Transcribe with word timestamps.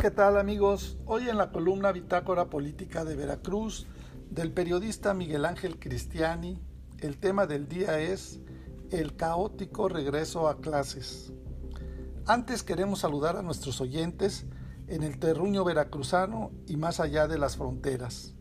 ¿Qué 0.00 0.10
tal 0.10 0.38
amigos? 0.38 0.96
Hoy 1.04 1.28
en 1.28 1.36
la 1.36 1.52
columna 1.52 1.92
Bitácora 1.92 2.48
Política 2.48 3.04
de 3.04 3.16
Veracruz 3.16 3.86
del 4.30 4.50
periodista 4.50 5.12
Miguel 5.12 5.44
Ángel 5.44 5.78
Cristiani, 5.78 6.58
el 7.00 7.18
tema 7.18 7.46
del 7.46 7.68
día 7.68 8.00
es 8.00 8.40
el 8.90 9.14
caótico 9.14 9.90
regreso 9.90 10.48
a 10.48 10.62
clases. 10.62 11.34
Antes 12.24 12.62
queremos 12.62 13.00
saludar 13.00 13.36
a 13.36 13.42
nuestros 13.42 13.78
oyentes 13.82 14.46
en 14.86 15.02
el 15.02 15.18
terruño 15.18 15.64
veracruzano 15.64 16.50
y 16.66 16.78
más 16.78 16.98
allá 16.98 17.28
de 17.28 17.36
las 17.36 17.58
fronteras. 17.58 18.34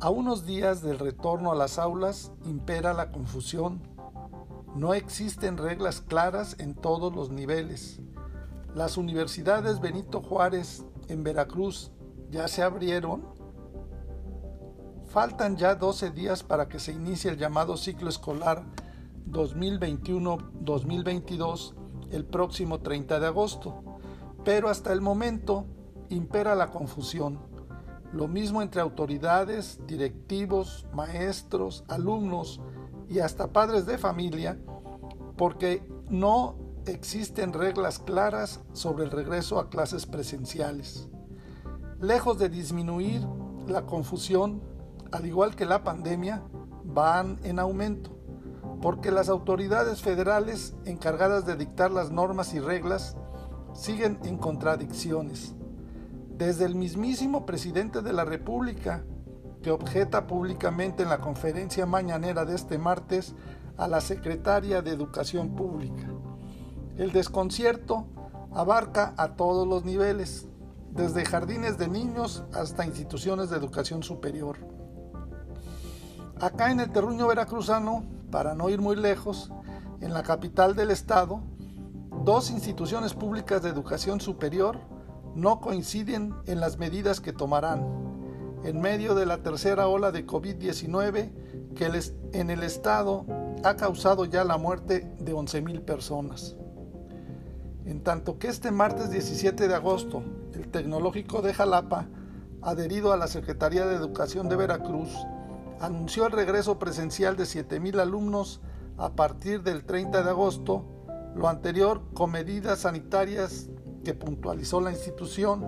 A 0.00 0.10
unos 0.10 0.44
días 0.44 0.82
del 0.82 0.98
retorno 0.98 1.52
a 1.52 1.56
las 1.56 1.78
aulas 1.78 2.32
impera 2.44 2.92
la 2.92 3.10
confusión. 3.12 3.80
No 4.74 4.92
existen 4.92 5.56
reglas 5.56 6.02
claras 6.02 6.56
en 6.58 6.74
todos 6.74 7.14
los 7.14 7.30
niveles. 7.30 8.02
Las 8.76 8.96
universidades 8.98 9.80
Benito 9.80 10.20
Juárez 10.20 10.84
en 11.08 11.24
Veracruz 11.24 11.90
ya 12.30 12.46
se 12.46 12.62
abrieron. 12.62 13.24
Faltan 15.06 15.56
ya 15.56 15.76
12 15.76 16.10
días 16.10 16.42
para 16.42 16.68
que 16.68 16.78
se 16.78 16.92
inicie 16.92 17.30
el 17.30 17.38
llamado 17.38 17.78
ciclo 17.78 18.10
escolar 18.10 18.66
2021-2022 19.30 21.72
el 22.10 22.26
próximo 22.26 22.80
30 22.80 23.18
de 23.18 23.26
agosto. 23.26 23.82
Pero 24.44 24.68
hasta 24.68 24.92
el 24.92 25.00
momento 25.00 25.64
impera 26.10 26.54
la 26.54 26.70
confusión 26.70 27.38
lo 28.12 28.28
mismo 28.28 28.60
entre 28.60 28.82
autoridades, 28.82 29.80
directivos, 29.86 30.84
maestros, 30.92 31.82
alumnos 31.88 32.60
y 33.08 33.20
hasta 33.20 33.54
padres 33.54 33.86
de 33.86 33.96
familia, 33.96 34.58
porque 35.38 35.82
no 36.10 36.65
existen 36.92 37.52
reglas 37.52 37.98
claras 37.98 38.60
sobre 38.72 39.04
el 39.04 39.10
regreso 39.10 39.58
a 39.58 39.68
clases 39.70 40.06
presenciales. 40.06 41.08
Lejos 42.00 42.38
de 42.38 42.48
disminuir 42.48 43.22
la 43.66 43.86
confusión, 43.86 44.62
al 45.12 45.26
igual 45.26 45.56
que 45.56 45.66
la 45.66 45.82
pandemia, 45.82 46.42
van 46.84 47.38
en 47.42 47.58
aumento, 47.58 48.16
porque 48.80 49.10
las 49.10 49.28
autoridades 49.28 50.02
federales 50.02 50.74
encargadas 50.84 51.46
de 51.46 51.56
dictar 51.56 51.90
las 51.90 52.10
normas 52.10 52.54
y 52.54 52.60
reglas 52.60 53.16
siguen 53.74 54.18
en 54.24 54.38
contradicciones 54.38 55.56
desde 56.36 56.66
el 56.66 56.74
mismísimo 56.74 57.46
presidente 57.46 58.02
de 58.02 58.12
la 58.12 58.24
República, 58.24 59.04
que 59.62 59.70
objeta 59.70 60.26
públicamente 60.26 61.02
en 61.02 61.08
la 61.08 61.18
conferencia 61.18 61.86
mañanera 61.86 62.44
de 62.44 62.54
este 62.54 62.78
martes 62.78 63.34
a 63.78 63.88
la 63.88 64.00
secretaria 64.00 64.82
de 64.82 64.90
Educación 64.90 65.56
Pública. 65.56 66.05
El 66.96 67.12
desconcierto 67.12 68.06
abarca 68.54 69.12
a 69.18 69.36
todos 69.36 69.68
los 69.68 69.84
niveles, 69.84 70.48
desde 70.90 71.26
jardines 71.26 71.76
de 71.76 71.88
niños 71.88 72.44
hasta 72.54 72.86
instituciones 72.86 73.50
de 73.50 73.56
educación 73.58 74.02
superior. 74.02 74.56
Acá 76.40 76.70
en 76.70 76.80
el 76.80 76.90
terruño 76.90 77.26
veracruzano, 77.26 78.02
para 78.30 78.54
no 78.54 78.70
ir 78.70 78.80
muy 78.80 78.96
lejos, 78.96 79.50
en 80.00 80.14
la 80.14 80.22
capital 80.22 80.74
del 80.74 80.90
estado, 80.90 81.42
dos 82.24 82.50
instituciones 82.50 83.12
públicas 83.12 83.62
de 83.62 83.68
educación 83.68 84.20
superior 84.20 84.78
no 85.34 85.60
coinciden 85.60 86.34
en 86.46 86.60
las 86.60 86.78
medidas 86.78 87.20
que 87.20 87.34
tomarán. 87.34 88.06
En 88.64 88.80
medio 88.80 89.14
de 89.14 89.26
la 89.26 89.42
tercera 89.42 89.86
ola 89.86 90.12
de 90.12 90.26
COVID-19 90.26 91.74
que 91.74 91.90
en 92.32 92.50
el 92.50 92.62
estado 92.62 93.26
ha 93.64 93.76
causado 93.76 94.24
ya 94.24 94.44
la 94.44 94.56
muerte 94.56 95.14
de 95.18 95.34
11.000 95.34 95.84
personas. 95.84 96.56
En 97.86 98.02
tanto 98.02 98.38
que 98.40 98.48
este 98.48 98.72
martes 98.72 99.10
17 99.10 99.68
de 99.68 99.74
agosto, 99.74 100.24
el 100.54 100.66
Tecnológico 100.66 101.40
de 101.40 101.54
Jalapa, 101.54 102.08
adherido 102.60 103.12
a 103.12 103.16
la 103.16 103.28
Secretaría 103.28 103.86
de 103.86 103.94
Educación 103.94 104.48
de 104.48 104.56
Veracruz, 104.56 105.08
anunció 105.78 106.26
el 106.26 106.32
regreso 106.32 106.80
presencial 106.80 107.36
de 107.36 107.44
7.000 107.44 108.00
alumnos 108.00 108.60
a 108.98 109.10
partir 109.10 109.62
del 109.62 109.84
30 109.84 110.24
de 110.24 110.30
agosto, 110.30 110.84
lo 111.36 111.48
anterior 111.48 112.02
con 112.12 112.32
medidas 112.32 112.80
sanitarias 112.80 113.68
que 114.02 114.14
puntualizó 114.14 114.80
la 114.80 114.90
institución. 114.90 115.64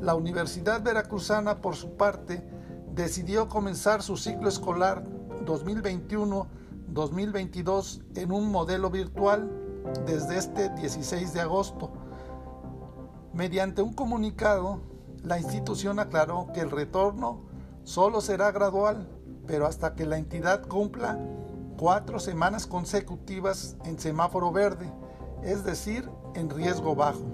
La 0.00 0.14
Universidad 0.14 0.80
Veracruzana, 0.80 1.60
por 1.60 1.74
su 1.74 1.96
parte, 1.96 2.46
decidió 2.94 3.48
comenzar 3.48 4.00
su 4.00 4.16
ciclo 4.16 4.48
escolar 4.48 5.02
2021-2022 5.44 8.00
en 8.14 8.30
un 8.30 8.52
modelo 8.52 8.90
virtual 8.90 9.63
desde 10.06 10.38
este 10.38 10.70
16 10.70 11.32
de 11.32 11.40
agosto. 11.40 11.90
Mediante 13.32 13.82
un 13.82 13.92
comunicado, 13.92 14.80
la 15.22 15.38
institución 15.38 15.98
aclaró 15.98 16.48
que 16.52 16.60
el 16.60 16.70
retorno 16.70 17.40
solo 17.82 18.20
será 18.20 18.52
gradual, 18.52 19.08
pero 19.46 19.66
hasta 19.66 19.94
que 19.94 20.06
la 20.06 20.18
entidad 20.18 20.66
cumpla 20.66 21.18
cuatro 21.78 22.18
semanas 22.18 22.66
consecutivas 22.66 23.76
en 23.84 23.98
semáforo 23.98 24.52
verde, 24.52 24.90
es 25.42 25.64
decir, 25.64 26.08
en 26.34 26.50
riesgo 26.50 26.94
bajo. 26.94 27.24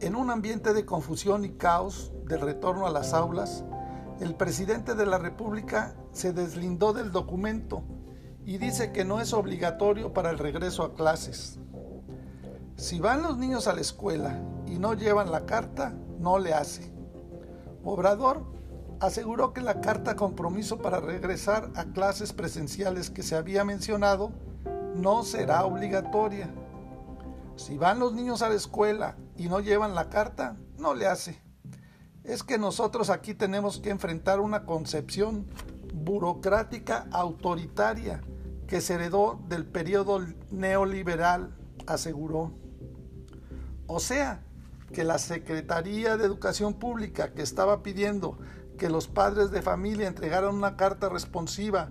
En 0.00 0.14
un 0.14 0.30
ambiente 0.30 0.72
de 0.72 0.84
confusión 0.84 1.44
y 1.44 1.50
caos 1.50 2.12
del 2.26 2.40
retorno 2.40 2.86
a 2.86 2.90
las 2.90 3.14
aulas, 3.14 3.64
el 4.20 4.34
presidente 4.34 4.94
de 4.94 5.06
la 5.06 5.18
República 5.18 5.94
se 6.12 6.32
deslindó 6.32 6.92
del 6.92 7.12
documento 7.12 7.82
y 8.44 8.58
dice 8.58 8.92
que 8.92 9.04
no 9.04 9.20
es 9.20 9.32
obligatorio 9.32 10.12
para 10.12 10.30
el 10.30 10.38
regreso 10.38 10.82
a 10.82 10.94
clases. 10.94 11.58
Si 12.76 13.00
van 13.00 13.22
los 13.22 13.36
niños 13.36 13.66
a 13.66 13.74
la 13.74 13.80
escuela 13.80 14.40
y 14.66 14.78
no 14.78 14.94
llevan 14.94 15.30
la 15.30 15.46
carta, 15.46 15.94
no 16.18 16.38
le 16.38 16.54
hace. 16.54 16.92
Obrador 17.84 18.44
aseguró 19.00 19.52
que 19.52 19.60
la 19.60 19.80
carta 19.80 20.16
compromiso 20.16 20.78
para 20.78 21.00
regresar 21.00 21.70
a 21.74 21.84
clases 21.86 22.32
presenciales 22.32 23.10
que 23.10 23.22
se 23.22 23.36
había 23.36 23.64
mencionado 23.64 24.32
no 24.94 25.22
será 25.22 25.64
obligatoria 25.64 26.50
si 27.58 27.76
van 27.76 27.98
los 27.98 28.12
niños 28.12 28.42
a 28.42 28.48
la 28.48 28.54
escuela 28.54 29.16
y 29.36 29.48
no 29.48 29.58
llevan 29.58 29.94
la 29.96 30.08
carta, 30.08 30.56
no 30.78 30.94
le 30.94 31.06
hace. 31.06 31.42
Es 32.22 32.44
que 32.44 32.56
nosotros 32.56 33.10
aquí 33.10 33.34
tenemos 33.34 33.80
que 33.80 33.90
enfrentar 33.90 34.38
una 34.38 34.64
concepción 34.64 35.46
burocrática 36.08 37.06
autoritaria 37.12 38.22
que 38.66 38.80
se 38.80 38.94
heredó 38.94 39.38
del 39.46 39.66
periodo 39.66 40.24
neoliberal, 40.50 41.54
aseguró. 41.86 42.52
O 43.86 44.00
sea, 44.00 44.42
que 44.94 45.04
la 45.04 45.18
Secretaría 45.18 46.16
de 46.16 46.24
Educación 46.24 46.72
Pública 46.72 47.34
que 47.34 47.42
estaba 47.42 47.82
pidiendo 47.82 48.38
que 48.78 48.88
los 48.88 49.06
padres 49.06 49.50
de 49.50 49.60
familia 49.60 50.08
entregaran 50.08 50.54
una 50.54 50.78
carta 50.78 51.10
responsiva 51.10 51.90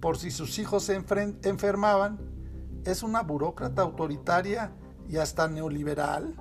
por 0.00 0.16
si 0.16 0.30
sus 0.30 0.58
hijos 0.58 0.84
se 0.84 0.94
enfermaban, 0.94 2.18
es 2.86 3.02
una 3.02 3.20
burócrata 3.20 3.82
autoritaria 3.82 4.72
y 5.06 5.18
hasta 5.18 5.48
neoliberal? 5.48 6.34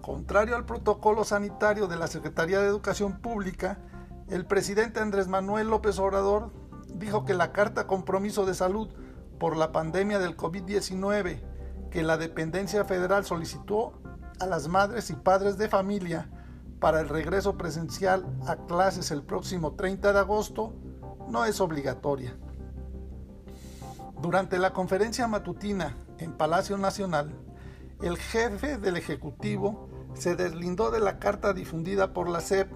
Contrario 0.00 0.56
al 0.56 0.64
protocolo 0.64 1.24
sanitario 1.24 1.86
de 1.86 1.96
la 1.96 2.06
Secretaría 2.06 2.60
de 2.60 2.68
Educación 2.68 3.20
Pública, 3.20 3.78
el 4.28 4.46
presidente 4.46 5.00
Andrés 5.00 5.28
Manuel 5.28 5.68
López 5.68 5.98
Obrador 5.98 6.52
dijo 6.94 7.24
que 7.24 7.34
la 7.34 7.52
Carta 7.52 7.86
Compromiso 7.86 8.46
de 8.46 8.54
Salud 8.54 8.88
por 9.38 9.56
la 9.56 9.72
pandemia 9.72 10.18
del 10.18 10.36
COVID-19 10.36 11.40
que 11.90 12.02
la 12.02 12.16
dependencia 12.16 12.84
federal 12.84 13.24
solicitó 13.24 14.00
a 14.40 14.46
las 14.46 14.68
madres 14.68 15.10
y 15.10 15.14
padres 15.14 15.58
de 15.58 15.68
familia 15.68 16.30
para 16.80 17.00
el 17.00 17.08
regreso 17.08 17.56
presencial 17.56 18.26
a 18.46 18.56
clases 18.66 19.10
el 19.10 19.22
próximo 19.22 19.74
30 19.74 20.12
de 20.12 20.18
agosto 20.18 20.74
no 21.28 21.44
es 21.44 21.60
obligatoria. 21.60 22.36
Durante 24.20 24.58
la 24.58 24.72
conferencia 24.72 25.26
matutina 25.26 25.96
en 26.18 26.32
Palacio 26.32 26.78
Nacional, 26.78 27.32
el 28.02 28.16
jefe 28.16 28.78
del 28.78 28.96
Ejecutivo 28.96 29.88
se 30.14 30.34
deslindó 30.34 30.90
de 30.90 31.00
la 31.00 31.18
carta 31.18 31.52
difundida 31.52 32.12
por 32.12 32.28
la 32.28 32.40
SEP 32.40 32.70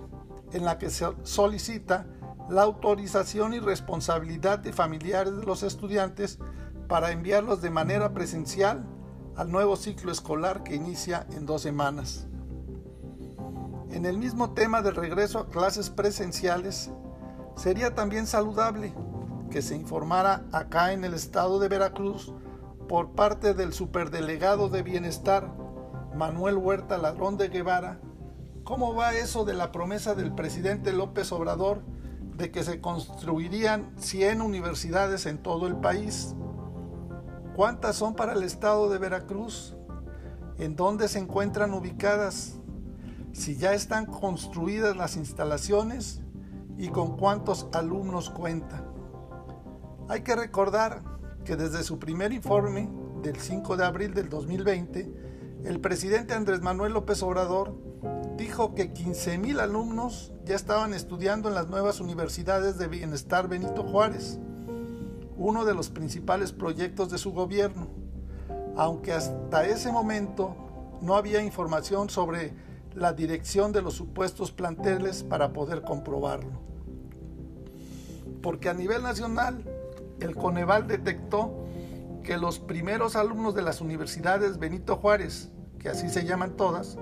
en 0.53 0.65
la 0.65 0.79
que 0.79 0.91
se 0.91 1.07
solicita 1.23 2.07
la 2.49 2.63
autorización 2.63 3.55
y 3.55 3.61
responsabilidad 3.61 4.59
de 4.59 4.73
familiares 4.73 5.37
de 5.37 5.45
los 5.45 5.63
estudiantes 5.63 6.39
para 6.89 7.11
enviarlos 7.11 7.61
de 7.61 7.71
manera 7.71 8.13
presencial 8.13 8.87
al 9.37 9.51
nuevo 9.51 9.77
ciclo 9.77 10.13
escolar 10.13 10.63
que 10.63 10.77
inicia 10.77 11.27
en 11.33 11.47
dos 11.47 11.63
semanas. 11.63 12.27
En 13.91 14.07
el 14.07 14.19
mismo 14.19 14.53
tema 14.53 14.83
del 14.83 14.95
regreso 14.95 15.39
a 15.39 15.49
clases 15.49 15.91
presenciales, 15.91 16.91
sería 17.57 17.95
también 17.95 18.27
saludable 18.27 18.95
que 19.51 19.63
se 19.63 19.75
informara 19.75 20.45
acá 20.53 20.93
en 20.93 21.05
el 21.05 21.15
estado 21.15 21.59
de 21.59 21.69
Veracruz 21.69 22.33
por 22.89 23.13
parte 23.13 23.55
del 23.55 23.73
superdelegado 23.73 24.69
de 24.69 24.83
Bienestar, 24.83 25.53
Manuel 26.15 26.57
Huerta 26.57 26.99
Ladrón 26.99 27.37
de 27.37 27.49
Guevara, 27.49 27.99
¿cómo 28.67 28.95
va 28.95 29.15
eso 29.15 29.47
de 29.47 29.55
la 29.55 29.73
promesa 29.73 30.15
del 30.15 30.35
presidente 30.35 30.93
López 30.93 31.33
Obrador 31.33 31.83
de 32.37 32.51
que 32.51 32.63
se 32.63 32.83
construirían 32.83 33.95
100 33.97 34.43
universidades 34.43 35.25
en 35.25 35.39
todo 35.39 35.67
el 35.67 35.77
país? 35.77 36.35
¿Cuántas 37.55 37.97
son 37.97 38.15
para 38.15 38.35
el 38.35 38.43
estado 38.43 38.91
de 38.91 38.99
Veracruz? 38.99 39.77
en 40.59 40.77
dónde 40.77 41.09
se 41.09 41.19
encuentran 41.19 41.75
ubicadas, 41.75 42.55
si 43.33 43.57
ya 43.57 43.75
están 43.75 44.07
construidas 44.07 44.97
las 44.97 45.17
instalaciones 45.17 46.23
y 46.79 46.89
con 46.89 47.17
cuántos 47.17 47.69
alumnos 47.73 48.31
cuentan. 48.31 48.85
Hay 50.09 50.23
que 50.23 50.37
recordar 50.37 51.03
que 51.45 51.57
desde 51.57 51.83
su 51.83 51.99
primer 51.99 52.33
informe 52.33 52.89
del 53.23 53.37
5 53.37 53.77
de 53.77 53.85
abril 53.85 54.15
del 54.15 54.29
2020, 54.29 55.13
el 55.65 55.81
presidente 55.81 56.35
Andrés 56.35 56.63
Manuel 56.63 56.93
López 56.93 57.23
Obrador 57.23 57.75
dijo 58.47 58.77
que 58.77 58.95
15.000 58.95 59.59
alumnos 59.59 60.33
ya 60.45 60.55
estaban 60.55 60.95
estudiando 60.95 61.49
en 61.49 61.57
las 61.57 61.67
nuevas 61.67 61.99
universidades 61.99 62.79
de 62.79 62.87
bienestar 62.87 63.49
Benito 63.49 63.83
Juárez, 63.83 64.39
uno 65.37 65.65
de 65.65 65.75
los 65.75 65.91
principales 65.91 66.53
proyectos 66.53 67.11
de 67.11 67.19
su 67.19 67.33
gobierno, 67.33 67.89
aunque 68.77 69.13
hasta 69.13 69.67
ese 69.67 69.91
momento 69.91 70.55
no 71.03 71.17
había 71.17 71.43
información 71.43 72.09
sobre 72.09 72.55
la 72.95 73.13
dirección 73.13 73.73
de 73.73 73.83
los 73.83 73.95
supuestos 73.95 74.53
planteles 74.53 75.25
para 75.25 75.53
poder 75.53 75.83
comprobarlo. 75.83 76.61
Porque 78.43 78.69
a 78.69 78.75
nivel 78.75 79.03
nacional, 79.03 79.65
el 80.21 80.37
Coneval 80.37 80.87
detectó 80.87 81.67
que 82.23 82.37
los 82.37 82.61
primeros 82.61 83.17
alumnos 83.17 83.57
de 83.57 83.63
las 83.63 83.81
universidades 83.81 84.61
Benito 84.61 84.95
Juárez, 84.95 85.51
que 85.81 85.89
así 85.89 86.09
se 86.09 86.25
llaman 86.25 86.57
todas, 86.57 86.97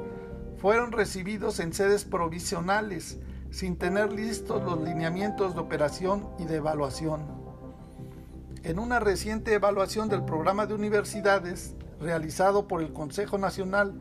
fueron 0.64 0.92
recibidos 0.92 1.60
en 1.60 1.74
sedes 1.74 2.06
provisionales 2.06 3.18
sin 3.50 3.76
tener 3.76 4.14
listos 4.14 4.64
los 4.64 4.80
lineamientos 4.80 5.52
de 5.52 5.60
operación 5.60 6.26
y 6.38 6.46
de 6.46 6.56
evaluación. 6.56 7.20
En 8.62 8.78
una 8.78 8.98
reciente 8.98 9.52
evaluación 9.52 10.08
del 10.08 10.24
programa 10.24 10.64
de 10.64 10.72
universidades 10.72 11.74
realizado 12.00 12.66
por 12.66 12.80
el 12.80 12.94
Consejo 12.94 13.36
Nacional 13.36 13.92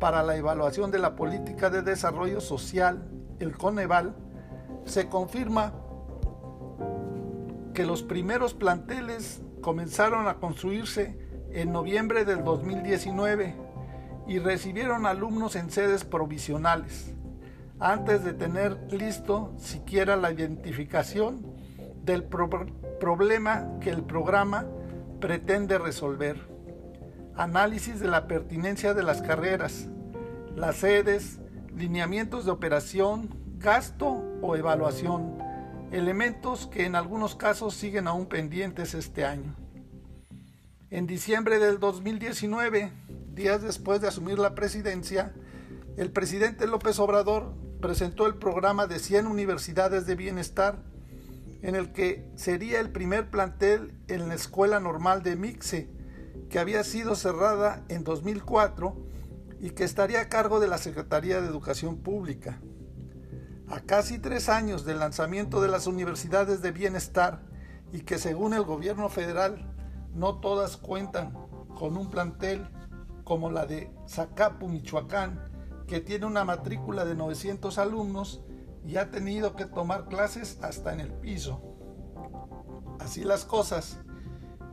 para 0.00 0.24
la 0.24 0.36
Evaluación 0.36 0.90
de 0.90 0.98
la 0.98 1.14
Política 1.14 1.70
de 1.70 1.82
Desarrollo 1.82 2.40
Social, 2.40 3.08
el 3.38 3.56
Coneval, 3.56 4.16
se 4.86 5.08
confirma 5.08 5.72
que 7.74 7.86
los 7.86 8.02
primeros 8.02 8.54
planteles 8.54 9.40
comenzaron 9.60 10.26
a 10.26 10.38
construirse 10.40 11.16
en 11.52 11.70
noviembre 11.70 12.24
del 12.24 12.42
2019 12.42 13.67
y 14.28 14.38
recibieron 14.38 15.06
alumnos 15.06 15.56
en 15.56 15.70
sedes 15.70 16.04
provisionales, 16.04 17.12
antes 17.80 18.22
de 18.22 18.34
tener 18.34 18.78
listo 18.92 19.54
siquiera 19.58 20.16
la 20.16 20.30
identificación 20.30 21.44
del 22.04 22.24
problema 22.24 23.78
que 23.80 23.90
el 23.90 24.04
programa 24.04 24.66
pretende 25.20 25.78
resolver. 25.78 26.46
Análisis 27.34 28.00
de 28.00 28.08
la 28.08 28.26
pertinencia 28.26 28.94
de 28.94 29.02
las 29.02 29.22
carreras, 29.22 29.88
las 30.54 30.76
sedes, 30.76 31.40
lineamientos 31.74 32.44
de 32.44 32.50
operación, 32.50 33.28
gasto 33.58 34.24
o 34.42 34.56
evaluación 34.56 35.38
elementos 35.90 36.66
que 36.66 36.84
en 36.84 36.94
algunos 36.94 37.34
casos 37.34 37.74
siguen 37.74 38.08
aún 38.08 38.26
pendientes 38.26 38.94
este 38.94 39.24
año. 39.24 39.54
En 40.90 41.06
diciembre 41.06 41.58
del 41.58 41.78
2019, 41.78 42.92
días 43.38 43.62
después 43.62 44.00
de 44.00 44.08
asumir 44.08 44.38
la 44.38 44.56
presidencia, 44.56 45.32
el 45.96 46.10
presidente 46.10 46.66
López 46.66 46.98
Obrador 46.98 47.54
presentó 47.80 48.26
el 48.26 48.34
programa 48.34 48.88
de 48.88 48.98
100 48.98 49.28
universidades 49.28 50.06
de 50.06 50.16
bienestar, 50.16 50.82
en 51.62 51.76
el 51.76 51.92
que 51.92 52.28
sería 52.34 52.80
el 52.80 52.90
primer 52.90 53.30
plantel 53.30 53.94
en 54.08 54.28
la 54.28 54.34
Escuela 54.34 54.80
Normal 54.80 55.22
de 55.22 55.36
Mixe, 55.36 55.88
que 56.50 56.58
había 56.58 56.82
sido 56.82 57.14
cerrada 57.14 57.84
en 57.88 58.02
2004 58.02 58.96
y 59.60 59.70
que 59.70 59.84
estaría 59.84 60.20
a 60.20 60.28
cargo 60.28 60.58
de 60.58 60.66
la 60.66 60.78
Secretaría 60.78 61.40
de 61.40 61.46
Educación 61.46 61.98
Pública. 61.98 62.60
A 63.68 63.80
casi 63.80 64.18
tres 64.18 64.48
años 64.48 64.84
del 64.84 64.98
lanzamiento 64.98 65.62
de 65.62 65.68
las 65.68 65.86
universidades 65.86 66.60
de 66.60 66.72
bienestar 66.72 67.42
y 67.92 68.00
que 68.00 68.18
según 68.18 68.52
el 68.52 68.64
gobierno 68.64 69.08
federal 69.08 69.72
no 70.12 70.40
todas 70.40 70.76
cuentan 70.76 71.32
con 71.78 71.96
un 71.96 72.10
plantel 72.10 72.68
como 73.28 73.50
la 73.50 73.66
de 73.66 73.92
Zacapu, 74.08 74.68
Michoacán, 74.68 75.38
que 75.86 76.00
tiene 76.00 76.24
una 76.24 76.44
matrícula 76.44 77.04
de 77.04 77.14
900 77.14 77.76
alumnos 77.76 78.40
y 78.86 78.96
ha 78.96 79.10
tenido 79.10 79.54
que 79.54 79.66
tomar 79.66 80.06
clases 80.06 80.58
hasta 80.62 80.94
en 80.94 81.00
el 81.00 81.12
piso. 81.12 81.60
Así 82.98 83.24
las 83.24 83.44
cosas, 83.44 84.00